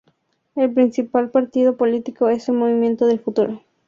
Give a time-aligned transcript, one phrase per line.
[0.55, 3.61] El principal partido político es el Movimiento del Futuro.